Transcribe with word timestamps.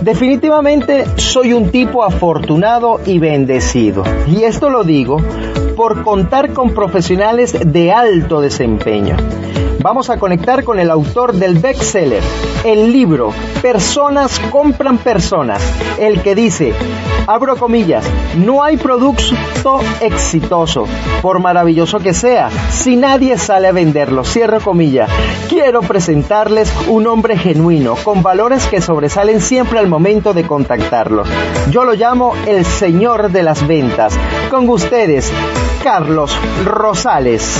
Definitivamente 0.00 1.04
soy 1.16 1.52
un 1.52 1.70
tipo 1.70 2.04
afortunado 2.04 3.00
y 3.04 3.18
bendecido. 3.18 4.02
Y 4.26 4.44
esto 4.44 4.70
lo 4.70 4.82
digo 4.82 5.18
por 5.76 6.02
contar 6.02 6.52
con 6.52 6.72
profesionales 6.72 7.54
de 7.64 7.92
alto 7.92 8.40
desempeño. 8.40 9.16
Vamos 9.82 10.10
a 10.10 10.18
conectar 10.18 10.62
con 10.62 10.78
el 10.78 10.90
autor 10.90 11.32
del 11.32 11.58
bestseller, 11.58 12.22
el 12.64 12.92
libro 12.92 13.32
Personas 13.62 14.38
compran 14.50 14.98
personas, 14.98 15.62
el 15.98 16.22
que 16.22 16.34
dice, 16.34 16.74
abro 17.26 17.56
comillas, 17.56 18.04
no 18.36 18.62
hay 18.62 18.76
producto 18.76 19.80
exitoso, 20.00 20.86
por 21.22 21.40
maravilloso 21.40 21.98
que 21.98 22.12
sea, 22.12 22.50
si 22.70 22.96
nadie 22.96 23.38
sale 23.38 23.68
a 23.68 23.72
venderlo, 23.72 24.24
cierro 24.24 24.60
comillas. 24.60 25.10
Quiero 25.48 25.80
presentarles 25.80 26.72
un 26.88 27.06
hombre 27.06 27.38
genuino, 27.38 27.96
con 28.02 28.22
valores 28.22 28.66
que 28.66 28.82
sobresalen 28.82 29.40
siempre 29.40 29.78
al 29.78 29.88
momento 29.88 30.34
de 30.34 30.46
contactarlos. 30.46 31.28
Yo 31.70 31.84
lo 31.84 31.94
llamo 31.94 32.34
el 32.46 32.64
señor 32.66 33.30
de 33.30 33.42
las 33.42 33.66
ventas. 33.66 34.18
Con 34.50 34.68
ustedes, 34.68 35.32
Carlos 35.82 36.34
Rosales. 36.64 37.56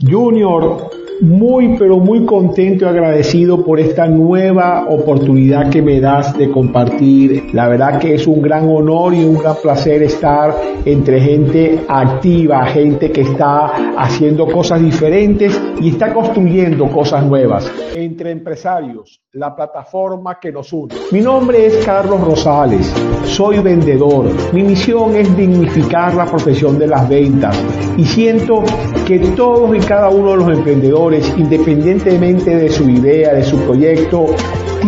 Junior, 0.00 1.05
muy 1.20 1.76
pero 1.78 1.98
muy 1.98 2.24
contento 2.24 2.84
y 2.84 2.88
agradecido 2.88 3.64
por 3.64 3.80
esta 3.80 4.06
nueva 4.06 4.86
oportunidad 4.88 5.70
que 5.70 5.82
me 5.82 6.00
das 6.00 6.36
de 6.36 6.50
compartir. 6.50 7.54
La 7.54 7.68
verdad 7.68 7.98
que 7.98 8.14
es 8.14 8.26
un 8.26 8.42
gran 8.42 8.68
honor 8.68 9.14
y 9.14 9.24
un 9.24 9.38
gran 9.38 9.56
placer 9.62 10.02
estar 10.02 10.54
entre 10.84 11.20
gente 11.20 11.80
activa, 11.88 12.66
gente 12.66 13.10
que 13.10 13.22
está 13.22 13.94
haciendo 13.96 14.46
cosas 14.46 14.82
diferentes 14.82 15.60
y 15.80 15.90
está 15.90 16.12
construyendo 16.12 16.90
cosas 16.90 17.24
nuevas. 17.24 17.70
Entre 17.94 18.30
empresarios, 18.30 19.20
la 19.32 19.54
plataforma 19.54 20.38
que 20.40 20.52
nos 20.52 20.72
une. 20.72 20.94
Mi 21.12 21.20
nombre 21.20 21.66
es 21.66 21.84
Carlos 21.84 22.20
Rosales, 22.20 22.86
soy 23.24 23.58
vendedor. 23.60 24.26
Mi 24.52 24.62
misión 24.62 25.16
es 25.16 25.34
dignificar 25.36 26.14
la 26.14 26.26
profesión 26.26 26.78
de 26.78 26.86
las 26.86 27.08
ventas 27.08 27.56
y 27.96 28.04
siento 28.04 28.62
que 29.06 29.18
todos 29.36 29.74
y 29.76 29.80
cada 29.80 30.08
uno 30.08 30.32
de 30.32 30.36
los 30.36 30.48
emprendedores, 30.48 31.05
independientemente 31.14 32.56
de 32.56 32.68
su 32.68 32.88
idea, 32.88 33.34
de 33.34 33.44
su 33.44 33.58
proyecto, 33.60 34.26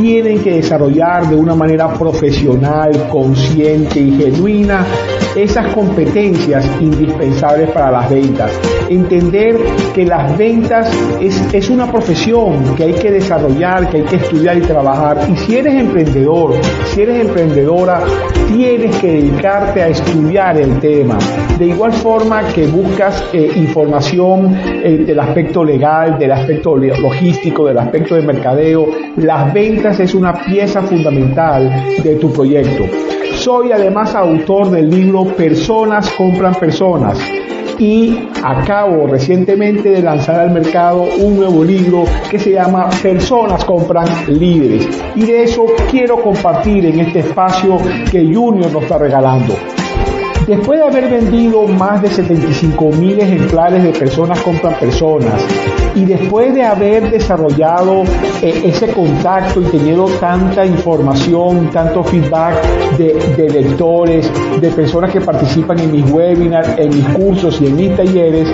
tienen 0.00 0.42
que 0.42 0.54
desarrollar 0.54 1.28
de 1.28 1.36
una 1.36 1.54
manera 1.54 1.92
profesional, 1.94 3.08
consciente 3.10 4.00
y 4.00 4.12
genuina 4.12 4.84
esas 5.34 5.72
competencias 5.74 6.64
indispensables 6.80 7.70
para 7.70 7.90
las 7.90 8.10
ventas. 8.10 8.50
Entender 8.88 9.56
que 9.94 10.04
las 10.04 10.36
ventas 10.36 10.90
es, 11.20 11.54
es 11.54 11.70
una 11.70 11.90
profesión 11.90 12.74
que 12.76 12.84
hay 12.84 12.94
que 12.94 13.10
desarrollar, 13.10 13.88
que 13.88 13.98
hay 13.98 14.04
que 14.04 14.16
estudiar 14.16 14.58
y 14.58 14.62
trabajar. 14.62 15.28
Y 15.30 15.36
si 15.36 15.56
eres 15.56 15.74
emprendedor, 15.74 16.54
si 16.86 17.02
eres 17.02 17.26
emprendedora, 17.26 18.02
tienes 18.48 18.96
que 18.96 19.12
dedicarte 19.12 19.82
a 19.82 19.88
estudiar 19.88 20.58
el 20.58 20.78
tema. 20.80 21.18
De 21.58 21.66
igual 21.66 21.92
forma 21.92 22.42
que 22.54 22.66
buscas 22.66 23.24
eh, 23.32 23.50
información 23.56 24.56
eh, 24.56 25.04
del 25.06 25.20
aspecto 25.20 25.64
legal, 25.64 26.18
del 26.18 26.32
aspecto 26.32 26.76
logístico, 26.76 27.66
del 27.66 27.78
aspecto 27.78 28.14
de 28.14 28.22
mercadeo, 28.22 28.86
las 29.16 29.52
ventas 29.52 29.87
es 29.88 30.14
una 30.14 30.34
pieza 30.44 30.82
fundamental 30.82 31.96
de 32.02 32.16
tu 32.16 32.30
proyecto. 32.30 32.84
Soy 33.36 33.72
además 33.72 34.14
autor 34.14 34.70
del 34.70 34.90
libro 34.90 35.24
Personas 35.24 36.10
compran 36.10 36.54
personas 36.54 37.18
y 37.78 38.28
acabo 38.44 39.06
recientemente 39.06 39.88
de 39.88 40.02
lanzar 40.02 40.40
al 40.40 40.50
mercado 40.50 41.04
un 41.20 41.36
nuevo 41.36 41.64
libro 41.64 42.04
que 42.30 42.38
se 42.38 42.52
llama 42.52 42.90
Personas 43.02 43.64
compran 43.64 44.06
líderes 44.28 44.86
y 45.16 45.24
de 45.24 45.44
eso 45.44 45.64
quiero 45.90 46.20
compartir 46.20 46.84
en 46.84 47.00
este 47.00 47.20
espacio 47.20 47.78
que 48.10 48.30
Junior 48.32 48.70
nos 48.70 48.82
está 48.82 48.98
regalando. 48.98 49.54
Después 50.48 50.80
de 50.80 50.86
haber 50.86 51.10
vendido 51.10 51.68
más 51.68 52.00
de 52.00 52.08
75 52.08 52.92
mil 52.92 53.20
ejemplares 53.20 53.82
de 53.82 53.92
Personas 53.92 54.40
compran 54.40 54.78
personas 54.80 55.44
y 55.94 56.06
después 56.06 56.54
de 56.54 56.62
haber 56.62 57.10
desarrollado 57.10 58.04
eh, 58.40 58.62
ese 58.64 58.88
contacto 58.92 59.60
y 59.60 59.64
tenido 59.64 60.06
tanta 60.20 60.64
información, 60.64 61.70
tanto 61.70 62.02
feedback 62.02 62.62
de, 62.96 63.50
lectores, 63.50 64.30
de 64.60 64.70
personas 64.70 65.12
que 65.12 65.20
participan 65.20 65.80
en 65.80 65.92
mis 65.92 66.10
webinars, 66.10 66.78
en 66.78 66.90
mis 66.90 67.08
cursos 67.08 67.60
y 67.60 67.66
en 67.66 67.76
mis 67.76 67.96
talleres, 67.96 68.48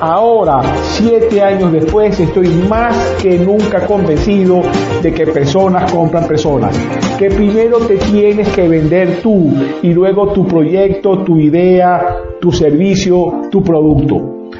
ahora, 0.00 0.62
siete 0.92 1.42
años 1.42 1.72
después, 1.72 2.18
estoy 2.18 2.48
más 2.68 2.96
que 3.20 3.38
nunca 3.38 3.86
convencido 3.86 4.62
de 5.02 5.12
que 5.12 5.26
personas 5.26 5.90
compran 5.90 6.26
personas. 6.26 6.76
Que 7.18 7.28
primero 7.30 7.78
te 7.78 7.96
tienes 7.96 8.48
que 8.50 8.68
vender 8.68 9.20
tú 9.22 9.52
y 9.82 9.92
luego 9.92 10.32
tu 10.32 10.46
proyecto, 10.46 11.18
tu 11.18 11.33
idea, 11.38 12.18
tu 12.40 12.52
servicio, 12.52 13.48
tu 13.50 13.62
producto. 13.62 14.50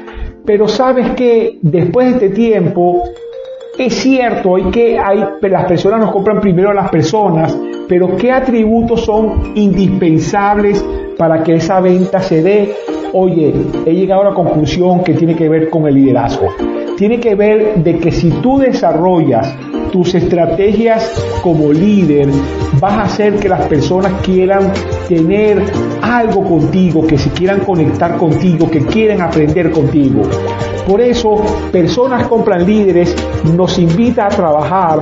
Pero 0.45 0.67
sabes 0.67 1.11
que 1.11 1.57
después 1.61 2.07
de 2.07 2.13
este 2.13 2.29
tiempo, 2.29 3.03
es 3.77 3.93
cierto, 3.95 4.55
hay 4.55 4.65
que 4.65 4.97
hay, 4.99 5.23
las 5.41 5.65
personas 5.65 5.99
nos 5.99 6.11
compran 6.11 6.39
primero 6.39 6.69
a 6.69 6.73
las 6.73 6.89
personas, 6.89 7.57
pero 7.87 8.15
¿qué 8.15 8.31
atributos 8.31 9.01
son 9.01 9.53
indispensables 9.55 10.83
para 11.17 11.43
que 11.43 11.55
esa 11.55 11.81
venta 11.81 12.19
se 12.19 12.41
dé? 12.41 12.73
Oye, 13.13 13.53
he 13.85 13.93
llegado 13.93 14.21
a 14.21 14.25
la 14.25 14.33
conclusión 14.33 15.03
que 15.03 15.13
tiene 15.13 15.35
que 15.35 15.49
ver 15.49 15.69
con 15.69 15.87
el 15.87 15.95
liderazgo. 15.95 16.47
Tiene 16.97 17.19
que 17.19 17.35
ver 17.35 17.75
de 17.83 17.97
que 17.97 18.11
si 18.11 18.29
tú 18.41 18.59
desarrollas 18.59 19.53
tus 19.91 20.15
estrategias 20.15 21.13
como 21.41 21.71
líder, 21.71 22.27
vas 22.79 22.93
a 22.93 23.03
hacer 23.03 23.35
que 23.39 23.49
las 23.49 23.65
personas 23.67 24.13
quieran 24.21 24.71
tener 25.07 25.63
algo 26.01 26.43
contigo, 26.43 27.05
que 27.05 27.17
se 27.17 27.29
quieran 27.31 27.61
conectar 27.61 28.17
contigo, 28.17 28.69
que 28.69 28.85
quieran 28.85 29.21
aprender 29.21 29.71
contigo. 29.71 30.23
Por 30.87 31.01
eso, 31.01 31.43
Personas 31.71 32.27
Compran 32.27 32.65
Líderes 32.65 33.15
nos 33.55 33.77
invita 33.79 34.27
a 34.27 34.29
trabajar 34.29 34.99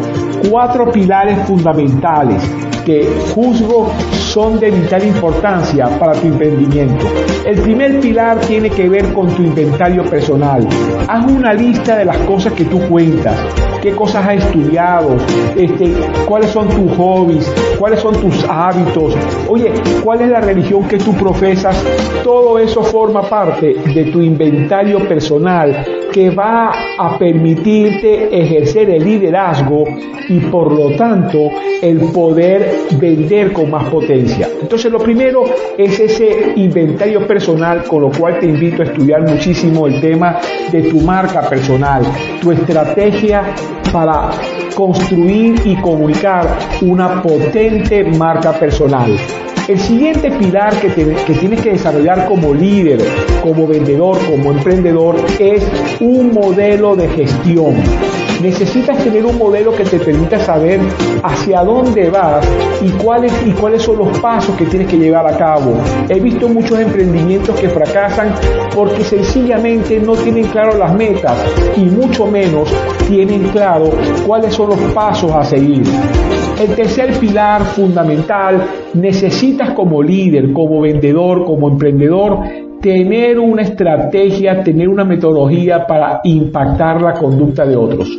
cuatro 0.50 0.92
pilares 0.92 1.38
fundamentales 1.46 2.42
que 2.86 3.08
juzgo 3.34 3.92
son 4.12 4.60
de 4.60 4.72
vital 4.72 5.06
importancia 5.06 5.88
para 6.00 6.14
tu 6.14 6.28
emprendimiento. 6.28 7.06
El 7.46 7.60
primer 7.62 8.00
pilar 8.00 8.40
tiene 8.42 8.70
que 8.70 8.90
ver 8.90 9.14
con 9.14 9.28
tu 9.36 9.44
inventario 9.44 10.04
personal. 10.06 10.68
Haz 11.08 11.32
una 11.32 11.54
lista 11.54 11.98
de 11.98 12.06
las 12.06 12.18
cosas 12.20 12.54
que 12.54 12.66
tú 12.66 12.80
cuentas, 12.90 13.38
qué 13.82 13.92
cosas 13.92 14.26
has 14.26 14.46
estudiado, 14.46 15.18
este, 15.56 15.94
cuáles 16.26 16.52
son 16.52 16.70
tus 16.70 16.96
hobbies, 16.98 17.54
cuáles 17.78 18.00
son 18.00 18.16
tus 18.16 18.44
hábitos, 18.50 19.14
oye, 19.50 19.72
cuál 20.02 20.22
es 20.22 20.30
la 20.30 20.42
religión 20.42 20.88
que 20.88 20.98
tú 20.98 21.14
profesas. 21.14 21.76
Todo 22.24 22.60
eso 22.60 22.84
forma 22.84 23.22
parte 23.30 23.76
de 23.94 24.06
tu 24.06 24.22
inventario 24.22 25.08
personal 25.08 25.86
que 26.12 26.30
va 26.30 26.72
a 26.98 27.18
permitirte 27.18 28.40
ejercer 28.40 28.90
el 28.92 29.04
liderazgo 29.04 29.84
y 30.30 30.40
por 30.42 30.72
lo 30.72 30.96
tanto 30.96 31.50
el 31.82 32.00
poder 32.12 32.76
vender 33.00 33.52
con 33.52 33.72
más 33.72 33.86
potencia. 33.90 34.48
Entonces 34.62 34.92
lo 34.92 35.00
primero 35.00 35.44
es 35.78 36.00
ese 36.00 36.54
inventario 36.56 37.26
personal 37.28 37.84
con 37.84 38.04
lo 38.04 38.12
cual 38.12 38.40
te 38.40 38.46
invito 38.46 38.84
a 38.84 38.86
estudiar 38.86 39.28
muchísimo 39.28 39.88
el 39.88 40.00
tema 40.00 40.40
de 40.72 40.84
tu 40.84 41.02
marca 41.02 41.42
personal, 41.50 42.04
tu 42.42 42.52
estrategia 42.52 43.44
para 43.92 44.30
construir 44.76 45.62
y 45.66 45.76
comunicar 45.78 46.48
una 46.82 47.22
potente 47.22 48.04
marca 48.04 48.54
personal. 48.54 49.18
El 49.68 49.80
siguiente 49.80 50.30
pilar 50.30 50.78
que, 50.82 50.90
tienes 50.90 51.62
que 51.62 51.72
desarrollar 51.72 52.28
como 52.28 52.54
líder, 52.54 53.00
como 53.42 53.66
vendedor, 53.66 54.20
como 54.26 54.52
emprendedor, 54.52 55.16
es 55.40 55.64
un 56.02 56.34
modelo 56.34 56.98
de 56.98 57.08
gestión. 57.08 57.76
Necesitas 58.42 58.98
tener 59.04 59.26
un 59.26 59.38
modelo 59.38 59.74
que 59.74 59.84
te 59.84 60.00
permita 60.00 60.40
saber 60.40 60.80
hacia 61.24 61.64
dónde 61.64 62.10
vas 62.10 62.46
y 62.82 62.90
cuáles, 62.92 63.32
y 63.46 63.52
cuáles 63.52 63.82
son 63.82 63.98
los 64.00 64.20
pasos 64.20 64.56
que 64.56 64.66
tienes 64.66 64.88
que 64.88 64.98
llevar 64.98 65.26
a 65.28 65.38
cabo. 65.38 65.78
He 66.10 66.20
visto 66.20 66.50
muchos 66.50 66.80
emprendimientos 66.80 67.60
que 67.60 67.70
fracasan 67.70 68.34
porque 68.74 69.04
sencillamente 69.04 70.00
no 70.00 70.14
tienen 70.14 70.46
claro 70.46 70.78
las 70.78 70.94
metas 70.94 71.38
y 71.78 71.82
mucho 71.82 72.28
menos 72.28 72.70
tienen 73.08 73.44
claro 73.50 73.90
cuáles 74.26 74.54
son 74.54 74.70
los 74.70 74.80
pasos 74.94 75.32
a 75.32 75.44
seguir. 75.44 75.84
El 76.60 76.76
tercer 76.76 77.14
pilar 77.20 77.64
fundamental, 77.64 78.68
necesitas 78.94 79.72
como 79.72 80.02
líder, 80.04 80.54
como 80.54 80.82
vendedor, 80.82 81.46
como 81.46 81.70
emprendedor, 81.70 82.40
tener 82.84 83.40
una 83.40 83.62
estrategia, 83.62 84.62
tener 84.62 84.90
una 84.90 85.06
metodología 85.06 85.88
para 85.88 86.20
impactar 86.26 87.02
la 87.02 87.14
conducta 87.14 87.66
de 87.66 87.78
otros. 87.78 88.10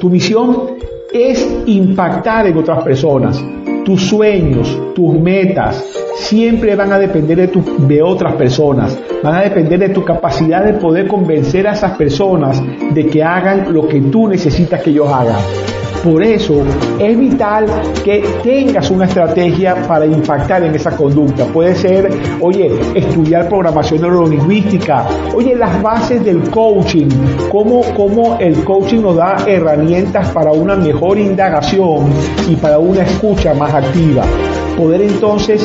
Tu 0.00 0.08
misión 0.08 0.76
es 1.12 1.44
impactar 1.66 2.46
en 2.46 2.56
otras 2.56 2.84
personas. 2.84 3.44
Tus 3.84 4.06
sueños, 4.06 4.80
tus 4.94 5.18
metas, 5.18 5.84
siempre 6.16 6.76
van 6.76 6.92
a 6.92 6.98
depender 6.98 7.50
de, 7.50 7.62
de 7.88 8.02
otras 8.02 8.34
personas, 8.36 8.96
van 9.22 9.34
a 9.34 9.42
depender 9.42 9.80
de 9.80 9.88
tu 9.88 10.04
capacidad 10.04 10.64
de 10.64 10.74
poder 10.74 11.08
convencer 11.08 11.66
a 11.66 11.72
esas 11.72 11.98
personas 11.98 12.62
de 12.94 13.06
que 13.08 13.22
hagan 13.24 13.74
lo 13.74 13.88
que 13.88 14.00
tú 14.00 14.28
necesitas 14.28 14.80
que 14.80 14.90
ellos 14.90 15.08
hagan. 15.12 15.73
Por 16.04 16.22
eso 16.22 16.62
es 17.00 17.18
vital 17.18 17.64
que 18.04 18.22
tengas 18.42 18.90
una 18.90 19.06
estrategia 19.06 19.74
para 19.88 20.04
impactar 20.04 20.62
en 20.62 20.74
esa 20.74 20.94
conducta. 20.94 21.46
Puede 21.46 21.74
ser, 21.74 22.10
oye, 22.42 22.70
estudiar 22.94 23.48
programación 23.48 24.02
neurolingüística, 24.02 25.06
oye, 25.34 25.56
las 25.56 25.80
bases 25.80 26.22
del 26.22 26.50
coaching, 26.50 27.08
cómo, 27.50 27.80
cómo 27.96 28.36
el 28.38 28.62
coaching 28.64 29.00
nos 29.00 29.16
da 29.16 29.36
herramientas 29.46 30.28
para 30.28 30.52
una 30.52 30.76
mejor 30.76 31.16
indagación 31.16 32.12
y 32.50 32.56
para 32.56 32.78
una 32.78 33.02
escucha 33.02 33.54
más 33.54 33.72
activa. 33.72 34.24
Poder 34.76 35.00
entonces 35.00 35.64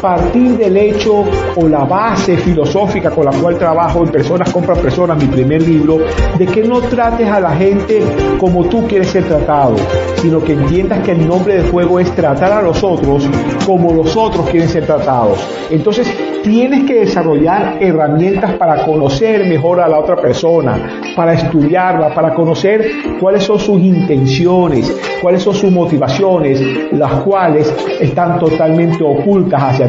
partir 0.00 0.56
del 0.56 0.76
hecho 0.76 1.24
o 1.56 1.68
la 1.68 1.84
base 1.84 2.36
filosófica 2.36 3.10
con 3.10 3.26
la 3.26 3.32
cual 3.32 3.58
trabajo 3.58 4.02
en 4.02 4.10
Personas 4.10 4.50
Compran 4.52 4.78
Personas, 4.78 5.18
mi 5.18 5.26
primer 5.26 5.62
libro, 5.62 5.98
de 6.38 6.46
que 6.46 6.62
no 6.62 6.80
trates 6.80 7.28
a 7.28 7.40
la 7.40 7.54
gente 7.54 8.02
como 8.38 8.64
tú 8.64 8.86
quieres 8.86 9.08
ser 9.08 9.24
tratado, 9.24 9.76
sino 10.16 10.42
que 10.42 10.52
entiendas 10.52 11.00
que 11.04 11.12
el 11.12 11.26
nombre 11.26 11.54
del 11.54 11.70
juego 11.70 12.00
es 12.00 12.10
tratar 12.14 12.52
a 12.52 12.62
los 12.62 12.82
otros 12.82 13.28
como 13.66 13.92
los 13.92 14.16
otros 14.16 14.48
quieren 14.48 14.68
ser 14.68 14.86
tratados. 14.86 15.38
Entonces, 15.70 16.12
tienes 16.42 16.84
que 16.86 17.00
desarrollar 17.00 17.76
herramientas 17.80 18.54
para 18.54 18.84
conocer 18.84 19.46
mejor 19.46 19.80
a 19.80 19.88
la 19.88 19.98
otra 19.98 20.16
persona, 20.16 21.00
para 21.14 21.34
estudiarla, 21.34 22.14
para 22.14 22.34
conocer 22.34 22.90
cuáles 23.20 23.44
son 23.44 23.58
sus 23.58 23.80
intenciones, 23.80 24.90
cuáles 25.20 25.42
son 25.42 25.54
sus 25.54 25.70
motivaciones, 25.70 26.60
las 26.92 27.12
cuales 27.22 27.72
están 28.00 28.38
totalmente 28.38 29.04
ocultas 29.04 29.62
hacia 29.62 29.88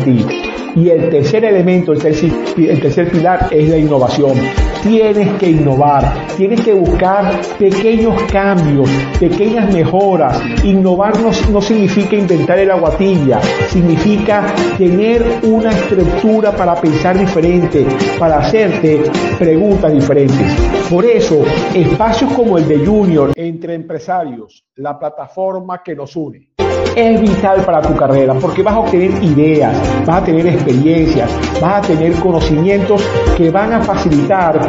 Y 0.76 0.90
el 0.90 1.10
tercer 1.10 1.46
elemento, 1.46 1.92
el 1.92 2.00
tercer, 2.00 3.12
pilar 3.12 3.48
es 3.52 3.70
la 3.70 3.78
innovación. 3.78 4.38
Tienes 4.82 5.38
que 5.38 5.50
innovar, 5.50 6.26
tienes 6.38 6.62
que 6.62 6.74
buscar 6.74 7.40
pequeños 7.60 8.20
cambios, 8.32 8.90
pequeñas 9.20 9.72
mejoras. 9.72 10.42
Innovar 10.64 11.14
no, 11.20 11.62
significa 11.62 12.16
inventar 12.16 12.58
el 12.58 12.72
aguatilla, 12.72 13.42
significa 13.70 14.54
tener 14.78 15.24
una 15.44 15.72
estructura 15.72 16.56
para 16.56 16.80
pensar 16.80 17.20
diferente, 17.20 17.86
para 18.18 18.40
hacerte 18.40 19.04
preguntas 19.38 19.94
diferentes. 19.94 20.58
Por 20.90 21.06
eso, 21.06 21.44
espacios 21.76 22.34
como 22.34 22.58
el 22.58 22.68
de 22.68 22.86
Junior 22.86 23.32
entre 23.36 23.76
empresarios, 23.76 24.64
la 24.82 24.98
plataforma 24.98 25.82
que 25.84 25.96
nos 25.96 26.16
une 26.16 26.50
es 26.96 27.22
vital 27.22 27.64
para 27.66 27.82
tu 27.82 27.96
carrera 27.96 28.34
porque 28.34 28.64
vas 28.64 28.74
a 28.74 28.80
obtener 28.80 29.12
ideas, 29.24 30.06
vas 30.06 30.22
a 30.22 30.26
tener 30.26 30.46
experiencias, 30.48 31.30
vas 31.62 31.84
a 31.84 31.88
tener 31.88 32.14
conocimientos 32.16 33.02
que 33.38 33.50
van 33.50 33.74
a 33.74 33.82
facilitar 33.82 34.60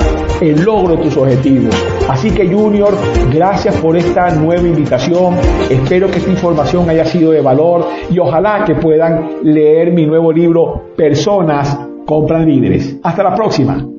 el 0.41 0.65
logro 0.65 0.97
de 0.97 1.03
tus 1.03 1.17
objetivos. 1.17 1.75
Así 2.09 2.31
que 2.31 2.47
Junior, 2.47 2.95
gracias 3.33 3.77
por 3.81 3.97
esta 3.97 4.31
nueva 4.35 4.67
invitación. 4.67 5.37
Espero 5.69 6.11
que 6.11 6.19
esta 6.19 6.31
información 6.31 6.89
haya 6.89 7.05
sido 7.05 7.33
de 7.33 7.41
valor 7.41 7.87
y 8.11 8.19
ojalá 8.19 8.65
que 8.65 8.75
puedan 8.75 9.39
leer 9.43 9.93
mi 9.93 10.07
nuevo 10.07 10.33
libro 10.33 10.93
Personas 10.97 11.79
compran 12.07 12.47
líderes. 12.47 12.99
Hasta 13.03 13.23
la 13.23 13.35
próxima. 13.35 13.92